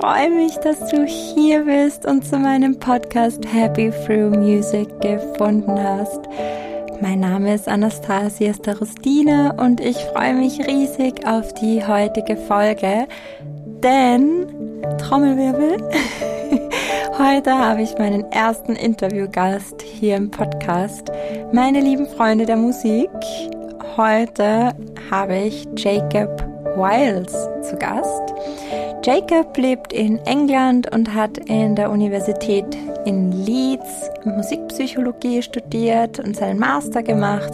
[0.00, 6.20] freue mich, dass du hier bist und zu meinem Podcast Happy Through Music gefunden hast.
[7.02, 13.06] Mein Name ist Anastasia Starostina und ich freue mich riesig auf die heutige Folge,
[13.84, 14.46] denn
[14.96, 15.76] Trommelwirbel.
[17.18, 21.10] Heute habe ich meinen ersten Interviewgast hier im Podcast.
[21.52, 23.10] Meine lieben Freunde der Musik,
[23.98, 24.72] heute
[25.10, 26.42] habe ich Jacob
[26.76, 27.32] Wiles
[27.68, 28.32] zu Gast.
[29.02, 32.66] Jacob lebt in England und hat in der Universität
[33.06, 37.52] in Leeds Musikpsychologie studiert und seinen Master gemacht.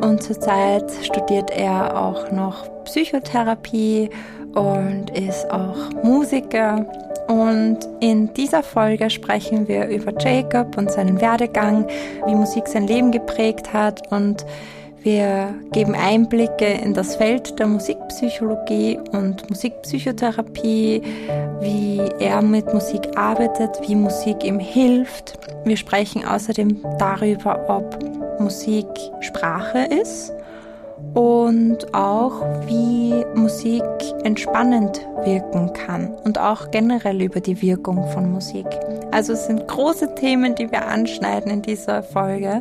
[0.00, 4.08] Und zurzeit studiert er auch noch Psychotherapie
[4.54, 6.86] und ist auch Musiker.
[7.28, 11.86] Und in dieser Folge sprechen wir über Jacob und seinen Werdegang,
[12.26, 14.46] wie Musik sein Leben geprägt hat und
[15.02, 21.02] wir geben Einblicke in das Feld der Musikpsychologie und Musikpsychotherapie,
[21.60, 25.38] wie er mit Musik arbeitet, wie Musik ihm hilft.
[25.64, 28.86] Wir sprechen außerdem darüber, ob Musik
[29.20, 30.32] Sprache ist
[31.14, 33.82] und auch wie Musik
[34.24, 38.66] entspannend wirken kann und auch generell über die Wirkung von Musik.
[39.12, 42.60] Also es sind große Themen, die wir anschneiden in dieser Folge.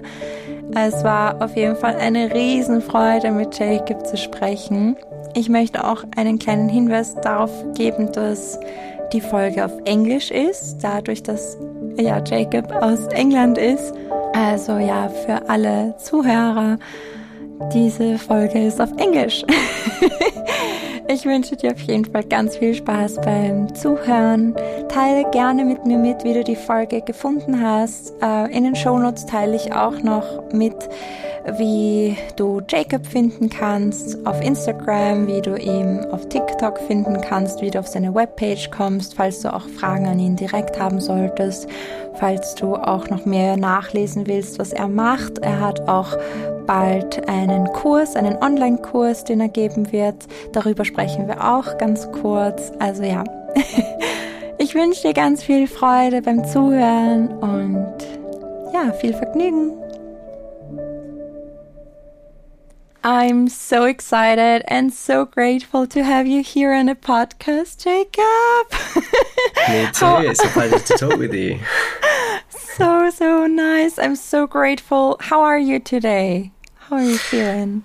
[0.74, 4.96] Es war auf jeden Fall eine Riesenfreude, mit Jacob zu sprechen.
[5.34, 8.60] Ich möchte auch einen kleinen Hinweis darauf geben, dass
[9.14, 11.58] die Folge auf Englisch ist, dadurch, dass
[11.98, 13.94] ja Jacob aus England ist.
[14.34, 16.78] Also ja, für alle Zuhörer
[17.74, 19.46] diese Folge ist auf Englisch.
[21.08, 24.56] ich wünsche dir auf jeden Fall ganz viel Spaß beim Zuhören.
[24.90, 28.14] Teile gerne mit mir mit, wie du die Folge gefunden hast.
[28.22, 30.76] Äh, in den Shownotes teile ich auch noch mit,
[31.58, 37.70] wie du Jacob finden kannst auf Instagram, wie du ihn auf TikTok finden kannst, wie
[37.70, 41.68] du auf seine Webpage kommst, falls du auch Fragen an ihn direkt haben solltest,
[42.16, 45.38] falls du auch noch mehr nachlesen willst, was er macht.
[45.40, 46.18] Er hat auch
[46.66, 50.28] bald einen Kurs, einen Online-Kurs, den er geben wird.
[50.52, 52.72] Darüber sprechen wir auch ganz kurz.
[52.80, 53.24] Also ja,
[54.58, 57.96] ich wünsche dir ganz viel Freude beim Zuhören und
[58.74, 59.72] ja, viel Vergnügen.
[63.04, 68.72] I'm so excited and so grateful to have you here on the podcast, Jacob.
[69.70, 70.28] Me too.
[70.28, 71.60] it's a pleasure to talk with you.
[72.78, 73.98] So, so nice.
[73.98, 75.16] I'm so grateful.
[75.22, 76.52] How are you today?
[76.90, 77.84] How are you feeling?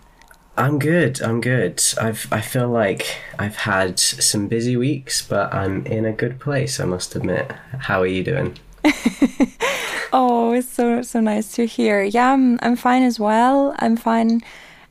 [0.59, 1.22] I'm good.
[1.22, 1.83] I'm good.
[1.99, 6.78] I've I feel like I've had some busy weeks, but I'm in a good place,
[6.78, 7.50] I must admit.
[7.78, 8.59] How are you doing?
[10.12, 12.03] oh, it's so so nice to hear.
[12.03, 13.75] Yeah, I'm, I'm fine as well.
[13.78, 14.43] I'm fine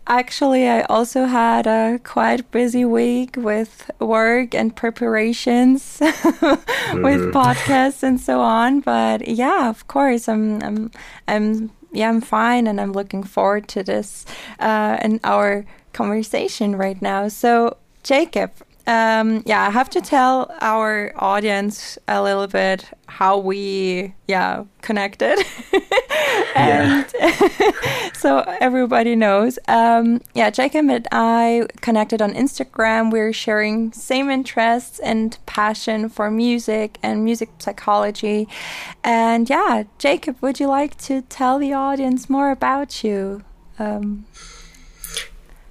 [0.09, 7.31] Actually, I also had a quite busy week with work and preparations with mm.
[7.31, 8.79] podcasts and so on.
[8.79, 10.91] But yeah, of course, I'm, I'm,
[11.27, 14.25] I'm, yeah, I'm fine, and I'm looking forward to this
[14.59, 17.27] uh, and our conversation right now.
[17.27, 18.51] So, Jacob,
[18.87, 25.37] um, yeah, I have to tell our audience a little bit how we, yeah, connected.
[26.55, 27.05] and
[28.13, 29.59] so everybody knows.
[29.67, 33.11] Um, yeah, Jacob and I connected on Instagram.
[33.11, 38.47] We're sharing same interests and passion for music and music psychology.
[39.03, 43.43] And yeah, Jacob, would you like to tell the audience more about you?
[43.77, 44.25] Um,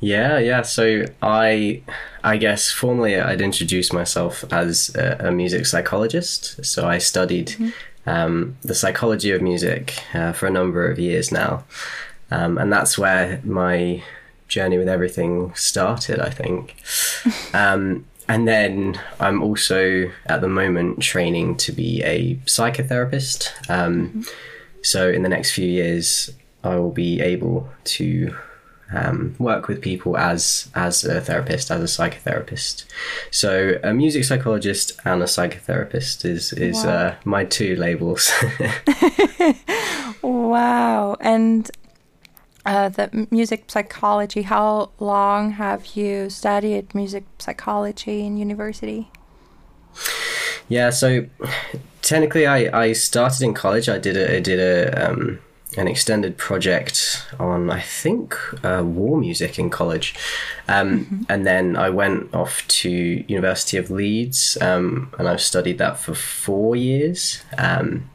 [0.00, 0.62] yeah, yeah.
[0.62, 1.82] So I,
[2.22, 6.64] I guess formally I'd introduce myself as a, a music psychologist.
[6.64, 7.70] So I studied mm-hmm.
[8.08, 11.64] um, the psychology of music uh, for a number of years now,
[12.31, 14.03] um, and that's where my
[14.47, 16.20] journey with everything started.
[16.20, 16.76] I think.
[17.54, 23.48] um, and then I'm also at the moment training to be a psychotherapist.
[23.70, 24.22] Um, mm-hmm.
[24.82, 26.31] So in the next few years,
[26.62, 28.37] I will be able to
[28.93, 32.85] um, work with people as as a therapist, as a psychotherapist.
[33.31, 36.90] So a music psychologist and a psychotherapist is is wow.
[36.90, 38.32] uh, my two labels.
[40.23, 41.17] wow!
[41.20, 41.70] And
[42.64, 44.43] uh, the music psychology.
[44.43, 49.11] How long have you studied music psychology in university?
[50.69, 51.26] Yeah, so
[52.02, 53.88] technically, I, I started in college.
[53.88, 55.40] I did a I did a um,
[55.76, 58.35] an extended project on, I think,
[58.65, 60.15] uh, war music in college.
[60.67, 61.23] Um, mm-hmm.
[61.29, 66.15] And then I went off to University of Leeds, um, and I've studied that for
[66.15, 67.43] four years.
[67.59, 68.09] Um,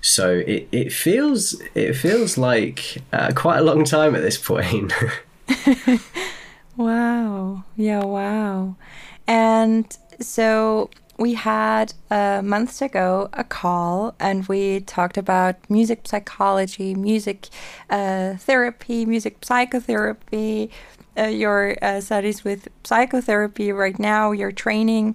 [0.00, 4.92] so it, it feels it feels like uh, quite a long time at this point.
[6.76, 7.64] wow!
[7.74, 8.76] Yeah, wow!
[9.26, 16.94] And so we had uh, months ago a call and we talked about music psychology,
[16.94, 17.48] music
[17.90, 20.70] uh, therapy, music psychotherapy,
[21.16, 25.14] uh, your uh, studies with psychotherapy right now, your training.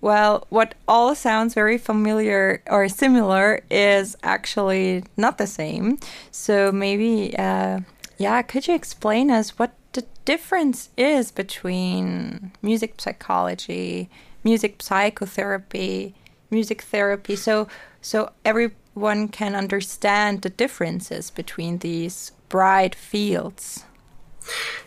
[0.00, 5.98] Well, what all sounds very familiar or similar is actually not the same.
[6.30, 7.80] So maybe, uh,
[8.16, 14.08] yeah, could you explain us what the difference is between music psychology,
[14.44, 16.14] music psychotherapy,
[16.50, 17.36] music therapy?
[17.36, 17.68] So,
[18.00, 23.84] so everyone can understand the differences between these bright fields.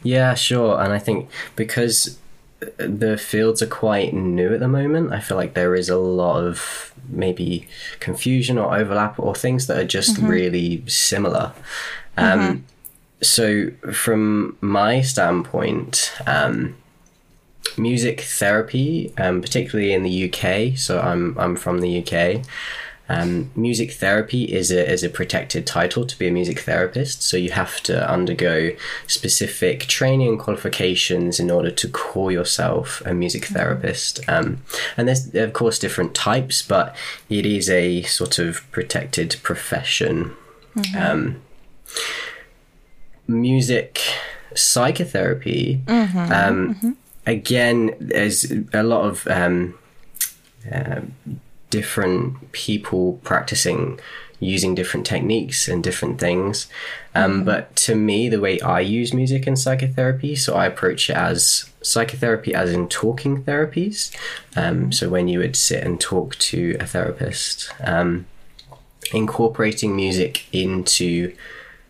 [0.01, 0.81] Yeah, sure.
[0.81, 2.17] And I think because
[2.77, 6.43] the fields are quite new at the moment, I feel like there is a lot
[6.43, 7.67] of maybe
[7.99, 10.27] confusion or overlap or things that are just mm-hmm.
[10.27, 11.53] really similar.
[12.17, 12.59] Um, mm-hmm.
[13.21, 16.75] So, from my standpoint, um,
[17.77, 22.45] music therapy, um, particularly in the UK, so I'm, I'm from the UK.
[23.09, 27.35] Um, music therapy is a, is a protected title to be a music therapist, so
[27.35, 28.71] you have to undergo
[29.07, 33.55] specific training and qualifications in order to call yourself a music mm-hmm.
[33.55, 34.21] therapist.
[34.29, 34.61] Um,
[34.95, 36.95] and there's, of course, different types, but
[37.29, 40.33] it is a sort of protected profession.
[40.75, 40.97] Mm-hmm.
[40.97, 41.41] Um,
[43.27, 43.99] music
[44.55, 46.17] psychotherapy, mm-hmm.
[46.17, 46.91] Um, mm-hmm.
[47.25, 49.27] Again, there's a lot of.
[49.27, 49.77] Um,
[50.71, 51.01] uh,
[51.73, 53.99] different people practicing
[54.39, 56.67] using different techniques and different things.
[57.15, 57.45] Um, mm-hmm.
[57.45, 61.71] But to me, the way I use music in psychotherapy, so I approach it as
[61.81, 64.15] psychotherapy as in talking therapies.
[64.55, 68.27] Um, so when you would sit and talk to a therapist, um,
[69.11, 71.35] incorporating music into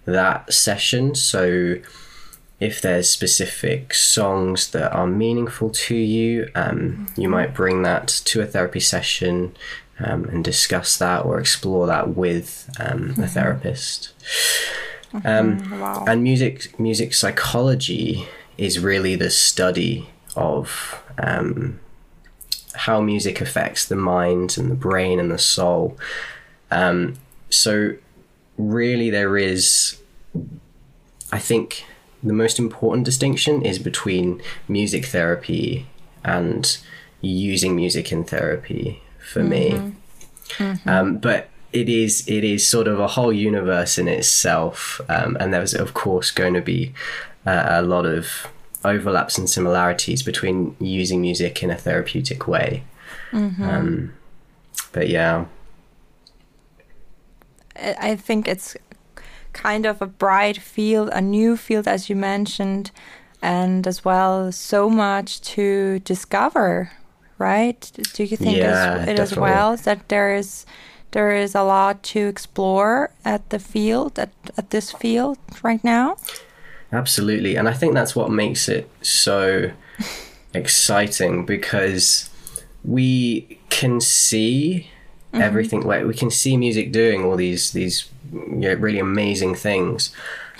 [0.06, 1.14] that session.
[1.14, 1.80] So
[2.63, 8.39] if there's specific songs that are meaningful to you, um, you might bring that to
[8.39, 9.54] a therapy session
[10.00, 13.24] um, and discuss that or explore that with um, mm-hmm.
[13.24, 14.13] a therapist.
[15.12, 15.27] Mm-hmm.
[15.27, 16.06] Um, wow.
[16.07, 18.25] And music, music psychology
[18.57, 21.81] is really the study of um,
[22.75, 25.98] how music affects the mind and the brain and the soul.
[26.71, 27.15] Um,
[27.50, 27.98] so,
[28.57, 30.00] really, there is,
[31.30, 31.86] I think
[32.24, 35.88] the most important distinction is between music therapy
[36.24, 36.78] and
[37.22, 39.50] using music in therapy for mm-hmm.
[39.50, 39.96] me.
[40.58, 40.90] Mm-hmm.
[40.90, 45.54] Um, but it is it is sort of a whole universe in itself, um, and
[45.54, 46.94] there's of course going to be
[47.46, 48.48] uh, a lot of
[48.86, 52.84] overlaps and similarities between using music in a therapeutic way.
[53.31, 53.64] Mm-hmm.
[53.64, 54.14] Um,
[54.92, 55.46] but yeah,
[57.75, 58.75] I think it's
[59.54, 62.92] kind of a bright field, a new field, as you mentioned,
[63.42, 66.92] and as well, so much to discover,
[67.38, 67.92] right?
[68.14, 70.66] Do you think yeah, as, it as well that there is
[71.12, 76.18] there is a lot to explore at the field at, at this field right now?
[76.92, 79.72] Absolutely, and I think that's what makes it so
[80.54, 82.30] exciting because
[82.84, 84.90] we can see
[85.34, 85.42] mm-hmm.
[85.42, 85.82] everything.
[85.82, 90.12] Like we can see music doing all these these you know, really amazing things.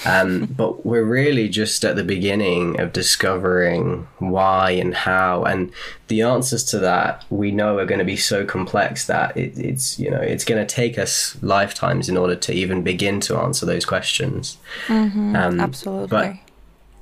[0.06, 5.72] Um, but we're really just at the beginning of discovering why and how, and
[6.08, 10.00] the answers to that we know are going to be so complex that it, it's
[10.00, 13.66] you know it's going to take us lifetimes in order to even begin to answer
[13.66, 14.58] those questions.
[14.88, 16.08] Mm-hmm, um, absolutely.
[16.08, 16.36] But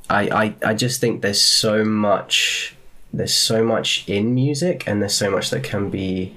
[0.09, 2.75] I, I I just think there's so much
[3.13, 6.35] there's so much in music, and there's so much that can be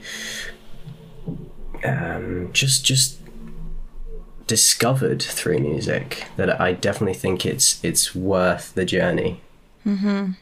[1.84, 3.18] um, just just
[4.46, 9.40] discovered through music that I definitely think it's it's worth the journey.
[9.86, 10.32] Mm-hmm.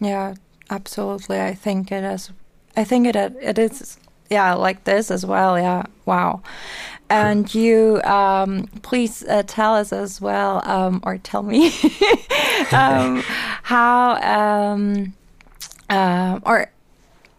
[0.00, 0.34] Yeah,
[0.70, 1.40] absolutely.
[1.40, 2.30] I think it is.
[2.76, 3.98] I think it it is.
[4.30, 5.58] Yeah, like this as well.
[5.58, 5.84] Yeah.
[6.06, 6.42] Wow.
[7.10, 11.66] And you, um, please uh, tell us as well, um, or tell me
[12.72, 13.22] um,
[13.62, 15.12] how, um,
[15.90, 16.70] uh, or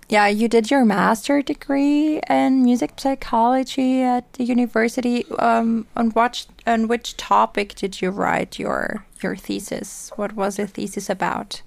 [0.09, 5.25] yeah, you did your master degree in music psychology at the university.
[5.39, 10.11] Um, on what on which topic did you write your your thesis?
[10.15, 11.61] What was the thesis about?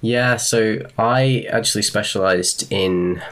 [0.00, 3.22] Yeah, so I actually specialized in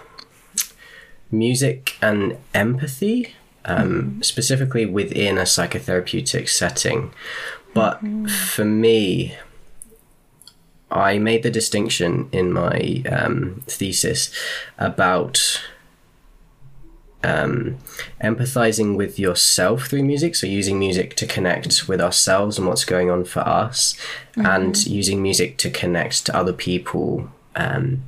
[1.30, 3.34] music and empathy,
[3.64, 4.22] um, mm-hmm.
[4.22, 7.12] specifically within a psychotherapeutic setting.
[7.74, 8.26] But mm-hmm.
[8.26, 9.36] for me,
[10.90, 14.30] I made the distinction in my um, thesis
[14.78, 15.60] about
[17.24, 17.78] um,
[18.22, 20.36] empathizing with yourself through music.
[20.36, 23.96] So, using music to connect with ourselves and what's going on for us,
[24.36, 24.46] mm-hmm.
[24.46, 28.04] and using music to connect to other people um,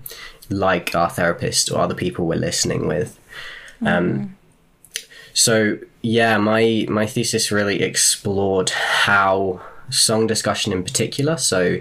[0.50, 3.18] like our therapist or other people we're listening with.
[3.84, 4.36] Um,
[5.32, 11.36] so yeah, my my thesis really explored how song discussion in particular.
[11.36, 11.80] So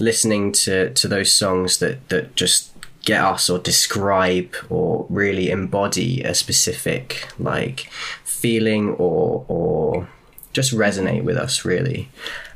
[0.00, 2.72] listening to to those songs that that just
[3.04, 7.88] get us or describe or really embody a specific like
[8.24, 10.08] feeling or or
[10.52, 12.08] just resonate with us really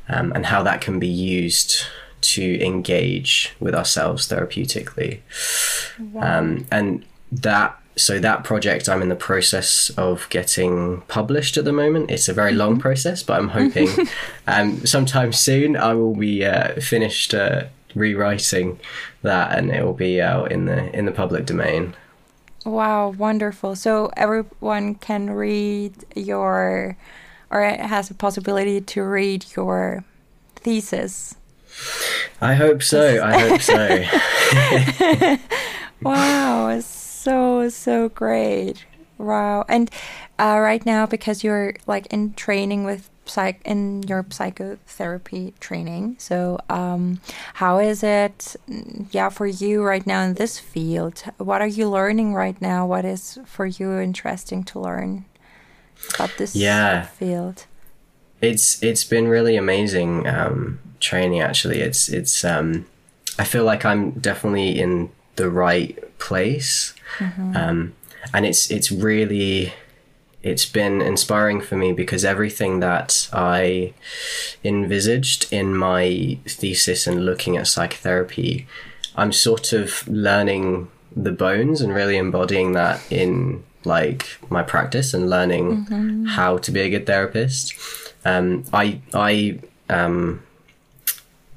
[0.09, 1.85] um, and how that can be used
[2.21, 5.21] to engage with ourselves therapeutically.
[6.21, 11.73] Um, and that so that project i'm in the process of getting published at the
[11.73, 13.89] moment it's a very long process but i'm hoping
[14.47, 18.79] um, sometime soon i will be uh, finished uh, rewriting
[19.23, 21.95] that and it will be out in the in the public domain
[22.65, 23.75] Wow, wonderful.
[23.75, 26.97] So everyone can read your,
[27.51, 30.05] or has a possibility to read your
[30.55, 31.35] thesis.
[32.41, 34.05] i hope so i hope so
[36.03, 36.69] Wow,
[37.23, 38.85] so so great.
[39.19, 39.89] Wow, and
[40.39, 46.59] uh, right now because you're like in training with psych in your psychotherapy training, so
[46.69, 47.21] um,
[47.55, 48.57] how is it?
[49.13, 52.85] Yeah, for you right now in this field, what are you learning right now?
[52.87, 55.25] What is for you interesting to learn
[56.15, 57.03] about this Yeah.
[57.07, 57.67] field?
[58.41, 62.85] it's it's been really amazing um, training actually it's it's um,
[63.39, 66.95] i feel like i'm definitely in the right place.
[67.57, 67.95] Um,
[68.33, 69.73] and it's it's really
[70.43, 73.93] it's been inspiring for me because everything that i
[74.65, 78.67] envisaged in my thesis and looking at psychotherapy
[79.15, 85.29] i'm sort of learning the bones and really embodying that in like my practice and
[85.29, 85.85] learning
[86.27, 87.75] how to be a good therapist.
[88.25, 89.59] Um, I I
[89.89, 90.43] um,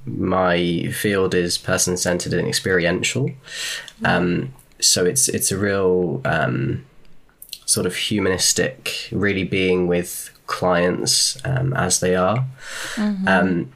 [0.06, 3.32] my field is person centered and experiential,
[4.04, 6.86] um, so it's it's a real um,
[7.66, 12.46] sort of humanistic, really being with clients um, as they are,
[13.28, 13.72] um,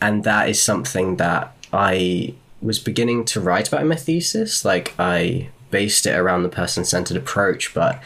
[0.00, 4.64] and that is something that I was beginning to write about in my thesis.
[4.64, 8.00] Like I based it around the person centered approach, but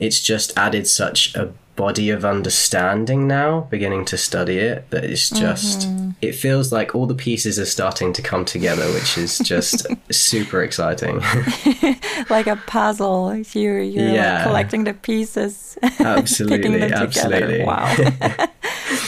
[0.00, 5.30] it's just added such a body of understanding now beginning to study it that it's
[5.30, 5.88] just
[6.20, 10.62] it feels like all the pieces are starting to come together which is just super
[10.62, 11.20] exciting
[12.28, 17.64] Like a puzzle, you're you're like collecting the pieces, absolutely them absolutely together.
[17.64, 17.94] Wow.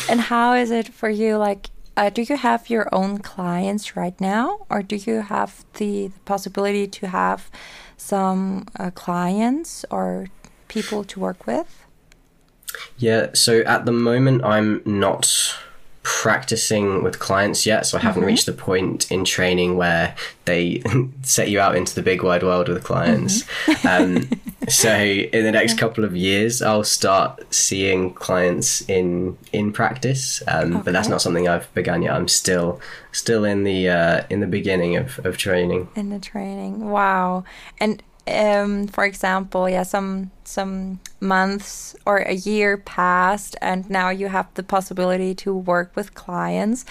[0.08, 1.36] and how is it for you?
[1.36, 6.08] Like, uh, do you have your own clients right now, or do you have the,
[6.08, 7.50] the possibility to have
[7.96, 10.26] some uh, clients or
[10.68, 11.81] people to work with?
[12.98, 15.56] Yeah, so at the moment, I'm not
[16.02, 20.82] practicing with clients yet, so I haven't reached the point in training where they
[21.22, 23.44] set you out into the big wide world with clients.
[23.86, 24.28] Um,
[24.68, 30.82] so in the next couple of years, I'll start seeing clients in in practice, um,
[30.82, 32.14] but that's not something I've begun yet.
[32.14, 32.80] I'm still
[33.12, 35.88] still in the uh, in the beginning of, of training.
[35.94, 36.90] in the training.
[36.90, 37.44] Wow.
[37.78, 44.28] And um, for example, yeah, some some months or a year passed, and now you
[44.28, 46.84] have the possibility to work with clients.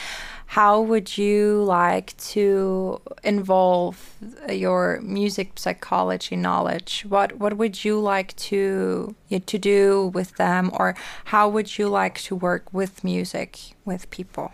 [0.48, 4.16] How would you like to involve
[4.50, 7.06] your music psychology knowledge?
[7.08, 10.96] What what would you like to to do with them, or
[11.26, 14.52] how would you like to work with music with people?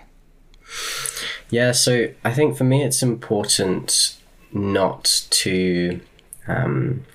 [1.50, 4.18] Yeah, so I think for me it's important
[4.52, 6.00] not to
[6.48, 7.06] um,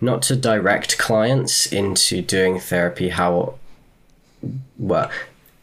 [0.00, 3.54] not to direct clients into doing therapy how
[4.78, 5.10] well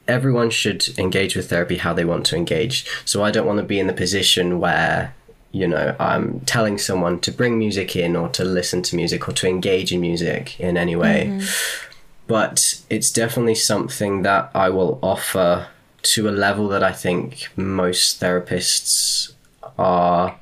[0.07, 2.85] everyone should engage with therapy how they want to engage.
[3.05, 5.13] So I don't want to be in the position where
[5.51, 9.33] you know I'm telling someone to bring music in or to listen to music or
[9.33, 11.27] to engage in music in any way.
[11.29, 11.89] Mm-hmm.
[12.25, 15.67] But it's definitely something that I will offer
[16.03, 19.33] to a level that I think most therapists
[19.77, 20.37] are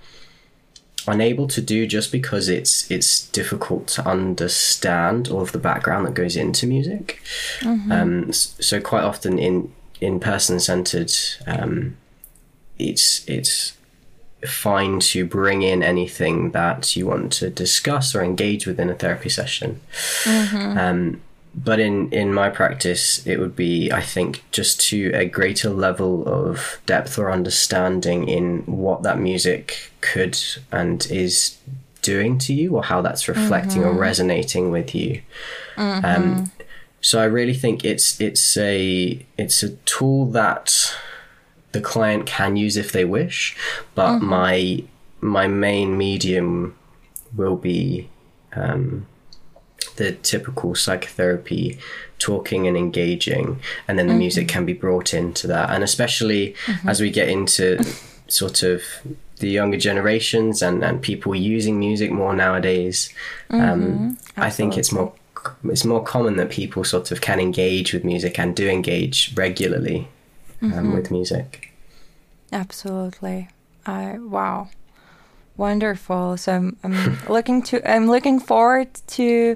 [1.07, 6.13] unable to do just because it's it's difficult to understand all of the background that
[6.13, 7.21] goes into music.
[7.91, 11.11] Um, so quite often in in person centered,
[11.47, 11.97] um,
[12.79, 13.73] it's it's
[14.47, 18.95] fine to bring in anything that you want to discuss or engage with in a
[18.95, 19.79] therapy session.
[20.79, 21.21] Um,
[21.53, 26.27] but in in my practice, it would be I think just to a greater level
[26.27, 30.39] of depth or understanding in what that music could
[30.71, 31.57] and is
[32.01, 35.21] doing to you, or how that's reflecting or resonating with you.
[35.77, 36.51] Um,
[37.01, 40.95] so I really think it's it's a it's a tool that
[41.73, 43.57] the client can use if they wish,
[43.95, 44.83] but my
[45.19, 46.75] my main medium
[47.35, 48.09] will be
[48.53, 49.05] um,
[49.95, 51.77] the typical psychotherapy
[52.19, 54.19] talking and engaging and then the mm-hmm.
[54.19, 56.87] music can be brought into that and especially mm-hmm.
[56.87, 57.83] as we get into
[58.27, 58.83] sort of
[59.37, 63.11] the younger generations and, and people using music more nowadays
[63.49, 64.41] um, mm-hmm.
[64.41, 65.11] i think it's more
[65.65, 70.07] it's more common that people sort of can engage with music and do engage regularly
[70.61, 70.93] um, mm-hmm.
[70.93, 71.73] with music
[72.53, 73.49] absolutely
[73.87, 74.69] i wow
[75.57, 79.55] wonderful so I'm, I'm looking to i'm looking forward to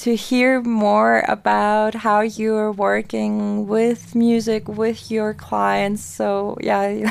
[0.00, 6.02] to hear more about how you're working with music with your clients.
[6.02, 7.10] So yeah,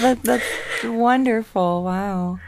[0.00, 1.84] that, that's wonderful.
[1.84, 2.40] Wow.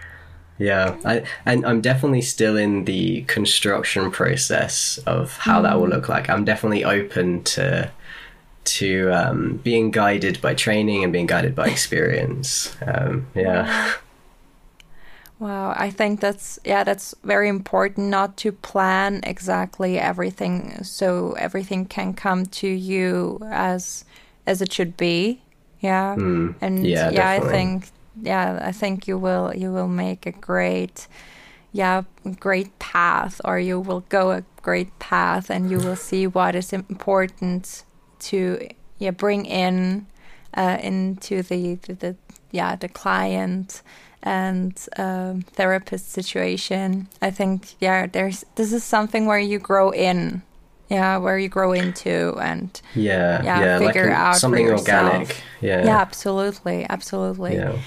[0.57, 5.65] Yeah, I, and I'm definitely still in the construction process of how mm.
[5.65, 5.95] that will mm.
[5.95, 6.31] look like.
[6.31, 7.91] I'm definitely open to
[8.65, 12.75] to um, being guided by training and being guided by experience.
[12.87, 13.93] Um, yeah.
[15.39, 21.87] Wow, I think that's yeah, that's very important not to plan exactly everything so everything
[21.87, 24.05] can come to you as
[24.47, 25.43] as it should be.
[25.81, 26.15] Yeah.
[26.17, 27.89] Mm, and yeah, yeah I think
[28.23, 31.09] yeah, I think you will you will make a great
[31.73, 32.03] yeah,
[32.39, 36.73] great path or you will go a great path and you will see what is
[36.73, 37.85] important
[38.21, 40.07] to yeah, bring in
[40.57, 42.17] uh, into the, the, the
[42.53, 43.83] yeah, the client
[44.25, 47.09] and um, therapist situation.
[47.23, 50.43] I think yeah, there's this is something where you grow in,
[50.89, 55.43] yeah, where you grow into and yeah, yeah, yeah figure like out something organic.
[55.61, 57.55] Yeah, yeah, absolutely, absolutely.
[57.55, 57.79] Yeah,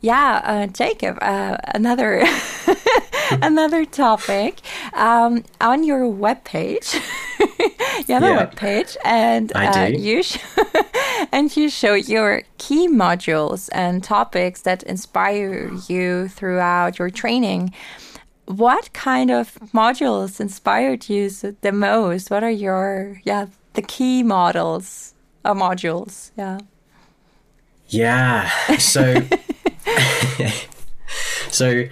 [0.00, 1.18] yeah uh, Jacob.
[1.22, 2.24] Uh, another
[3.42, 4.60] another topic
[4.94, 6.94] um, on your webpage.
[8.08, 8.40] you have yeah.
[8.40, 10.22] a webpage, and uh, you
[11.32, 17.74] and you show your key modules and topics that inspire you throughout your training.
[18.46, 22.30] What kind of modules inspired you the most?
[22.30, 25.14] What are your yeah the key models
[25.44, 26.30] uh, modules?
[26.36, 26.58] Yeah.
[27.88, 28.48] Yeah.
[28.78, 29.22] So.
[31.50, 31.84] so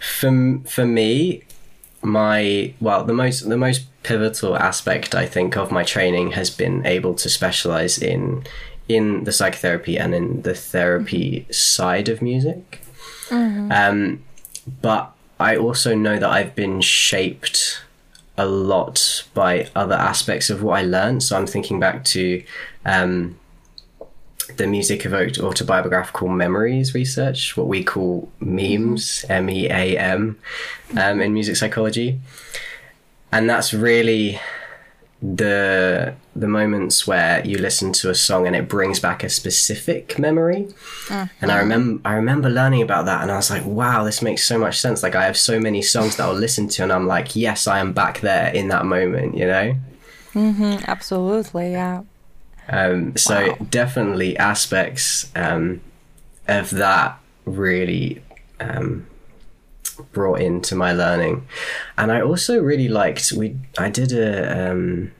[0.00, 1.42] for for me,
[2.02, 6.84] my well, the most the most pivotal aspect I think of my training has been
[6.86, 8.44] able to specialize in
[8.88, 12.80] in the psychotherapy and in the therapy side of music.
[13.28, 13.70] Mm-hmm.
[13.70, 14.24] Um,
[14.82, 17.82] but I also know that I've been shaped
[18.36, 21.22] a lot by other aspects of what I learned.
[21.22, 22.42] So I'm thinking back to
[22.84, 23.38] um,
[24.56, 30.38] the music evoked autobiographical memories research, what we call MEAMs, M E A M,
[30.98, 32.18] um, in music psychology,
[33.32, 34.40] and that's really
[35.22, 40.18] the the moments where you listen to a song and it brings back a specific
[40.18, 40.66] memory.
[41.10, 41.26] Uh-huh.
[41.42, 44.44] and i remember i remember learning about that and i was like wow this makes
[44.44, 45.02] so much sense.
[45.02, 47.80] Like i have so many songs that i'll listen to and i'm like yes i
[47.80, 49.74] am back there in that moment you know?
[50.32, 52.02] Mm-hmm, absolutely yeah
[52.70, 53.56] um, so wow.
[53.68, 55.80] definitely aspects um,
[56.46, 58.22] of that really
[58.60, 59.06] um,
[60.12, 61.46] brought into my learning,
[61.98, 63.56] and I also really liked we.
[63.76, 65.10] I did a um,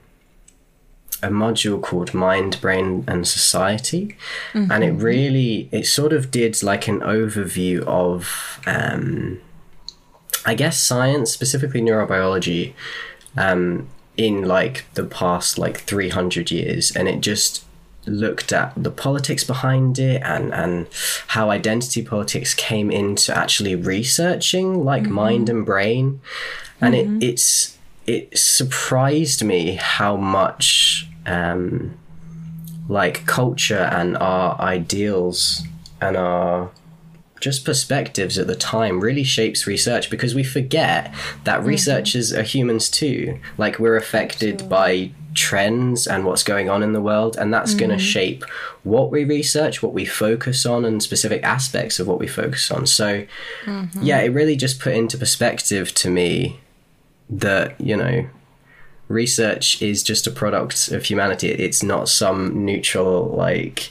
[1.22, 4.16] a module called Mind, Brain, and Society,
[4.52, 4.70] mm-hmm.
[4.70, 8.60] and it really it sort of did like an overview of.
[8.66, 9.40] Um,
[10.46, 12.72] I guess science, specifically neurobiology,
[13.36, 13.88] um,
[14.20, 17.64] in like the past like 300 years and it just
[18.04, 20.86] looked at the politics behind it and and
[21.28, 25.12] how identity politics came into actually researching like mm-hmm.
[25.14, 26.20] mind and brain
[26.82, 27.16] and mm-hmm.
[27.16, 31.94] it it's it surprised me how much um
[32.88, 35.62] like culture and our ideals
[36.02, 36.70] and our
[37.40, 41.12] just perspectives at the time really shapes research because we forget
[41.44, 41.68] that mm-hmm.
[41.68, 43.38] researchers are humans too.
[43.56, 47.86] Like we're affected by trends and what's going on in the world, and that's mm-hmm.
[47.86, 48.44] going to shape
[48.82, 52.86] what we research, what we focus on, and specific aspects of what we focus on.
[52.86, 53.26] So,
[53.64, 54.02] mm-hmm.
[54.02, 56.60] yeah, it really just put into perspective to me
[57.28, 58.28] that, you know,
[59.08, 61.48] research is just a product of humanity.
[61.48, 63.90] It's not some neutral, like,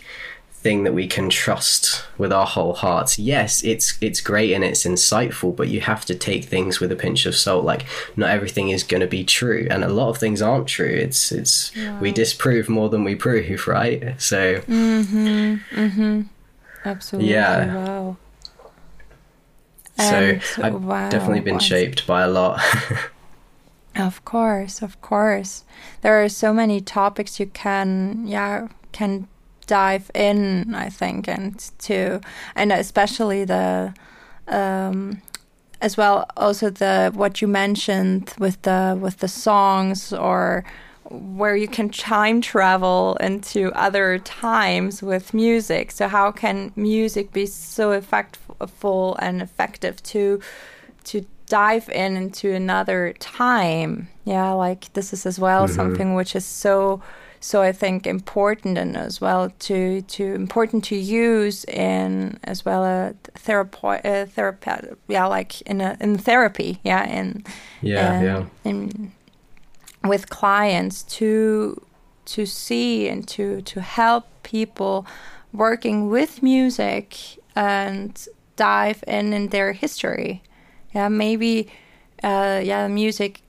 [0.62, 3.18] thing that we can trust with our whole hearts.
[3.18, 6.98] Yes, it's it's great and it's insightful, but you have to take things with a
[6.98, 7.64] pinch of salt.
[7.64, 7.86] Like
[8.18, 10.86] not everything is going to be true, and a lot of things aren't true.
[11.08, 14.22] It's it's we disprove more than we prove, right?
[14.22, 14.60] So.
[14.68, 15.62] Mhm.
[15.72, 16.26] Mhm.
[16.86, 17.32] Absolutely.
[17.32, 17.76] Yeah.
[17.76, 18.18] Wow.
[19.98, 22.62] So I've wow, definitely been shaped by a lot.
[23.96, 25.66] of course, of course.
[26.02, 29.28] There are so many topics you can, yeah, can
[29.70, 32.20] dive in, I think, and to
[32.56, 33.94] and especially the
[34.48, 35.22] um,
[35.82, 40.66] as well also the what you mentioned with the with the songs or
[41.10, 47.46] where you can time travel into other times with music so how can music be
[47.46, 50.40] so effectful and effective to
[51.04, 55.76] to dive in into another time yeah like this is as well mm -hmm.
[55.76, 57.02] something which is so
[57.40, 62.84] so I think important and as well to to important to use in as well
[62.84, 64.26] a therapy uh,
[65.08, 67.46] yeah like in a in therapy yeah in
[67.82, 68.46] yeah yeah.
[68.66, 69.12] in
[70.04, 71.82] with clients to
[72.26, 75.06] to see and to to help people
[75.54, 80.44] working with music and dive in in their history.
[80.94, 81.70] Yeah maybe
[82.22, 83.42] uh yeah music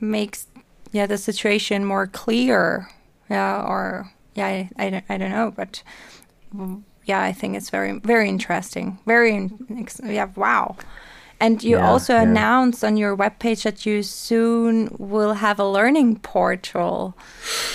[0.00, 0.46] makes
[0.92, 2.88] yeah the situation more clear
[3.30, 5.82] yeah or yeah I, I, don't, I don't know but
[7.04, 9.48] yeah i think it's very very interesting very
[10.04, 10.76] yeah wow
[11.42, 12.22] and you yeah, also yeah.
[12.22, 17.16] announced on your webpage that you soon will have a learning portal.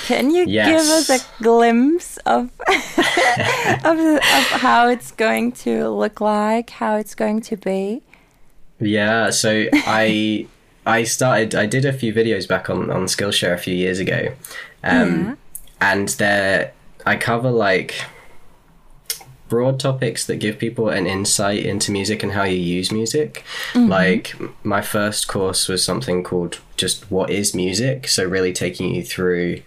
[0.05, 0.67] Can you yes.
[0.67, 2.51] give us a glimpse of
[3.83, 4.21] of, of,
[4.61, 8.03] how it's going to look like, how it's going to be?
[8.79, 10.45] Yeah, so I
[10.85, 14.31] I started I did a few videos back on on Skillshare a few years ago.
[14.83, 15.35] Um, yeah
[15.81, 16.73] and there
[17.05, 17.95] I cover like
[19.47, 23.43] broad topics that give people an insight into music and how you use music.
[23.73, 23.89] Mm-hmm.
[23.89, 29.03] Like my first course was something called just what is music, so really taking you
[29.03, 29.61] through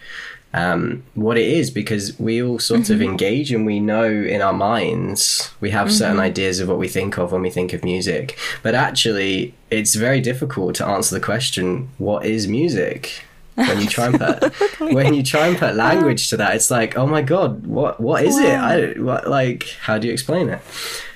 [0.55, 2.95] um, what it is because we all sort mm-hmm.
[2.95, 5.97] of engage and we know in our minds we have mm-hmm.
[5.97, 9.95] certain ideas of what we think of when we think of music but actually it's
[9.95, 13.25] very difficult to answer the question what is music
[13.59, 14.55] when you try and put
[14.93, 18.25] when you try and put language to that it's like oh my god what what
[18.25, 18.55] is it?
[18.55, 20.61] i what like how do you explain it?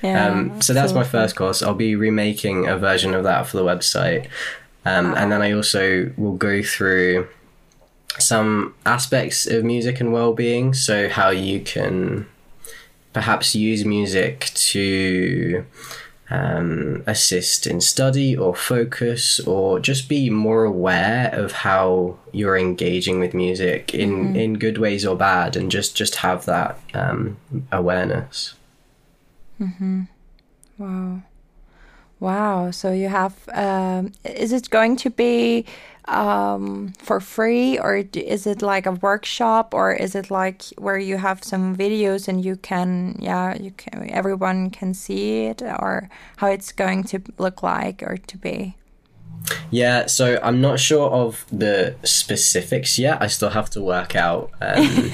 [0.01, 1.63] Yeah, um, so that's my first course.
[1.63, 4.27] I'll be remaking a version of that for the website.
[4.85, 5.15] Um, wow.
[5.15, 7.29] and then i also will go through
[8.19, 10.73] some aspects of music and well-being.
[10.73, 12.27] So how you can
[13.13, 15.65] perhaps use music to
[16.29, 23.19] um, assist in study or focus or just be more aware of how you're engaging
[23.19, 24.35] with music in, mm-hmm.
[24.35, 27.37] in good ways or bad and just, just have that um,
[27.71, 28.55] awareness.
[29.59, 30.03] Mm-hmm.
[30.77, 31.21] Wow.
[32.19, 32.71] Wow.
[32.71, 35.65] So you have, um, is it going to be
[36.05, 41.17] um, for free, or is it like a workshop, or is it like where you
[41.17, 46.47] have some videos and you can, yeah, you can, everyone can see it, or how
[46.47, 48.75] it's going to look like or to be?
[49.71, 53.21] Yeah, so I'm not sure of the specifics yet.
[53.21, 55.11] I still have to work out um,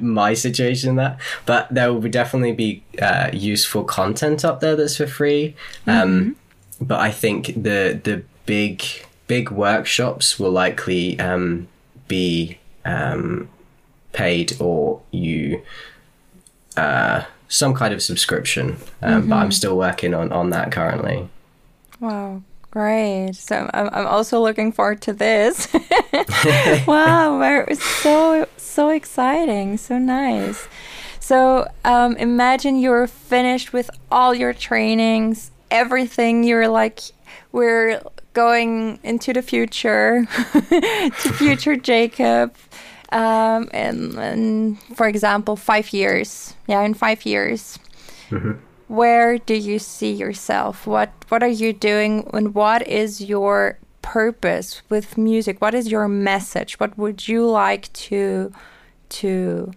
[0.00, 1.18] my situation in that.
[1.44, 5.56] But there will be definitely be uh, useful content up there that's for free.
[5.86, 6.84] Um, mm-hmm.
[6.84, 8.82] But I think the the big
[9.28, 11.68] big workshops will likely um,
[12.08, 13.48] be um,
[14.12, 15.62] paid or you
[16.76, 18.78] uh, some kind of subscription.
[19.02, 19.28] Um, mm-hmm.
[19.28, 19.50] But I'm mm-hmm.
[19.52, 21.28] still working on on that currently.
[22.00, 22.42] Wow.
[22.70, 23.34] Great.
[23.34, 25.68] So I'm, I'm also looking forward to this.
[26.86, 30.68] wow, we're so so exciting, so nice.
[31.18, 36.44] So um, imagine you're finished with all your trainings, everything.
[36.44, 37.00] You're like,
[37.52, 38.00] we're
[38.34, 42.54] going into the future to future Jacob.
[43.10, 46.54] Um, and, and, for example, five years.
[46.66, 47.78] Yeah, in five years.
[48.30, 48.52] Mm-hmm.
[48.88, 50.86] Where do you see yourself?
[50.86, 52.28] What What are you doing?
[52.32, 55.60] And what is your purpose with music?
[55.60, 56.80] What is your message?
[56.80, 58.52] What would you like to
[59.20, 59.72] to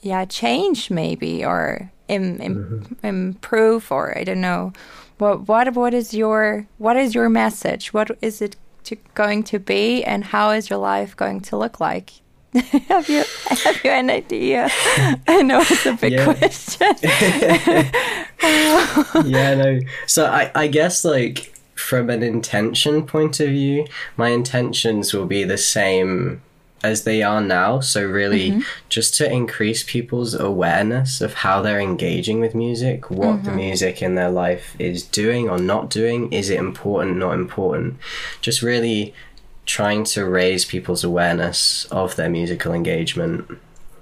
[0.00, 3.06] yeah change maybe or Im, Im, mm-hmm.
[3.06, 4.72] improve or I don't know
[5.18, 7.92] what what what is your what is your message?
[7.92, 11.80] What is it to, going to be, and how is your life going to look
[11.80, 12.12] like?
[12.88, 14.68] have you have you an idea?
[15.28, 16.24] I know it's a big yeah.
[16.24, 16.94] question.
[19.30, 19.80] yeah, no.
[20.06, 25.44] So I I guess like from an intention point of view, my intentions will be
[25.44, 26.42] the same
[26.82, 27.80] as they are now.
[27.80, 28.60] So, really, mm-hmm.
[28.88, 33.44] just to increase people's awareness of how they're engaging with music, what mm-hmm.
[33.46, 36.32] the music in their life is doing or not doing.
[36.32, 37.96] Is it important, not important?
[38.40, 39.14] Just really
[39.64, 43.48] trying to raise people's awareness of their musical engagement.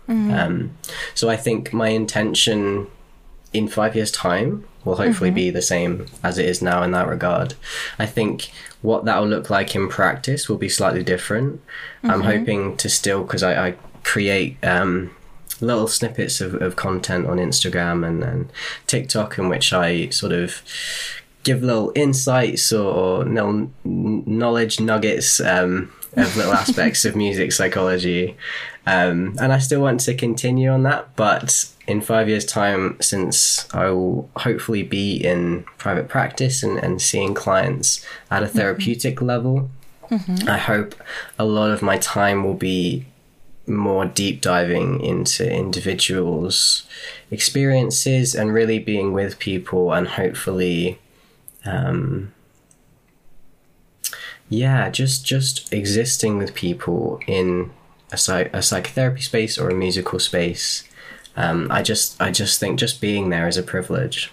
[0.08, 0.32] Mm-hmm.
[0.32, 0.76] Um,
[1.14, 2.88] so, I think my intention
[3.52, 5.36] in five years' time will hopefully mm-hmm.
[5.36, 7.54] be the same as it is now in that regard.
[7.98, 8.50] I think
[8.82, 11.56] what that will look like in practice will be slightly different.
[11.56, 12.10] Mm-hmm.
[12.10, 15.10] I'm hoping to still, because I, I, create um,
[15.62, 18.52] little snippets of, of content on Instagram and, and
[18.86, 20.62] TikTok in which I sort of
[21.42, 28.36] give little insights or little knowledge nuggets um, of little aspects of music psychology.
[28.86, 33.72] Um, and I still want to continue on that, but in five years' time, since
[33.74, 39.26] I will hopefully be in private practice and, and seeing clients at a therapeutic mm-hmm.
[39.26, 39.70] level,
[40.10, 40.48] mm-hmm.
[40.48, 40.94] I hope
[41.38, 43.06] a lot of my time will be
[43.66, 46.86] more deep diving into individuals'
[47.30, 50.98] experiences and really being with people and hopefully
[51.64, 52.32] um,
[54.50, 57.70] yeah just just existing with people in
[58.12, 60.84] a, psych- a psychotherapy space or a musical space
[61.36, 64.32] um, i just i just think just being there is a privilege.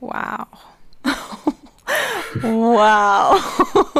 [0.00, 0.48] Wow.
[2.42, 3.38] Wow.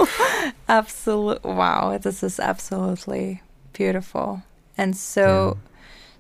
[0.69, 3.43] Absolute wow this is absolutely
[3.75, 4.43] beautiful
[4.79, 5.71] and so yeah.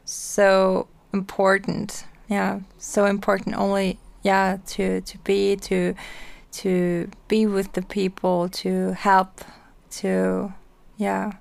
[0.04, 2.04] so important.
[2.28, 5.94] Yeah so important only yeah to to be to
[6.52, 9.40] to be with the people to help
[9.90, 10.52] to
[10.96, 11.32] yeah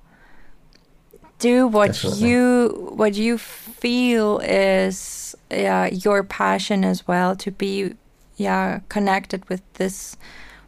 [1.42, 2.30] do what Definitely.
[2.30, 7.94] you what you feel is yeah your passion as well to be
[8.38, 10.18] yeah connected with this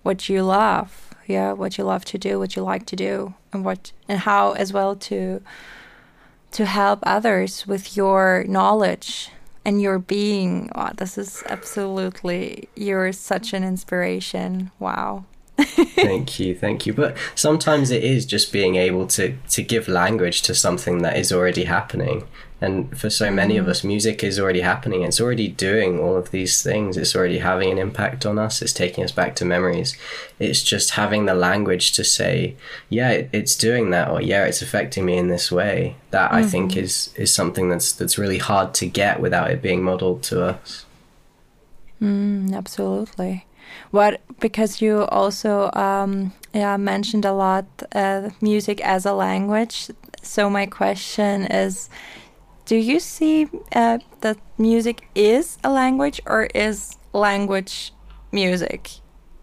[0.01, 3.63] what you love yeah what you love to do what you like to do and
[3.63, 5.41] what and how as well to
[6.51, 9.29] to help others with your knowledge
[9.65, 10.69] and your being.
[10.75, 14.71] Oh, this is absolutely, you're such an inspiration.
[14.79, 15.25] Wow.
[15.57, 16.93] Thank you, thank you.
[16.93, 21.31] But sometimes it is just being able to to give language to something that is
[21.31, 22.23] already happening.
[22.59, 23.69] And for so many of mm.
[23.69, 25.01] us, music is already happening.
[25.01, 26.95] It's already doing all of these things.
[26.95, 28.61] It's already having an impact on us.
[28.61, 29.97] It's taking us back to memories.
[30.39, 32.55] It's just having the language to say,
[32.87, 35.97] yeah, it's doing that, or yeah, it's affecting me in this way.
[36.11, 36.37] That mm-hmm.
[36.37, 36.79] I think mm-hmm.
[36.79, 40.85] is is something that's that's really hard to get without it being modeled to us.
[42.01, 43.45] Mm, absolutely.
[43.91, 49.89] What because you also um, yeah mentioned a lot uh, music as a language.
[50.21, 51.89] So my question is
[52.65, 57.91] do you see uh, that music is a language or is language
[58.31, 58.89] music?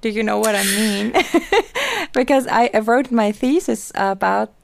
[0.01, 1.13] Do you know what I mean?
[2.15, 4.55] because I, I, wrote my thesis about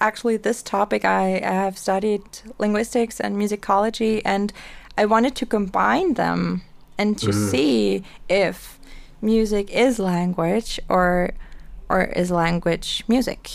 [0.00, 1.04] actually this topic.
[1.04, 2.22] I, I have studied
[2.58, 4.52] linguistics and musicology, and
[4.96, 6.62] I wanted to combine them
[6.96, 7.50] and to mm.
[7.50, 8.75] see if
[9.26, 11.34] music is language or
[11.88, 13.50] or is language music.